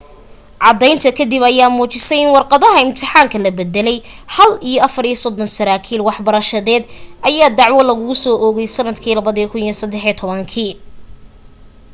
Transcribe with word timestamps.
caddaynta 0.63 1.09
ka 1.17 1.23
dib 1.31 1.43
ayaa 1.49 1.75
muujisay 1.77 2.21
in 2.25 2.33
warqadaha 2.35 2.77
imtixaanka 2.85 3.37
la 3.45 3.51
bedelay 3.59 3.97
hall 4.35 4.53
iyo 4.71 4.79
34 4.95 5.55
saraakiil 5.57 6.01
waxbarashadeed 6.07 6.83
ayaa 7.29 7.55
dacwo 7.59 7.81
lagusoo 7.89 8.37
oogay 8.45 8.67
sanadkii 8.75 9.15
2013 9.15 10.77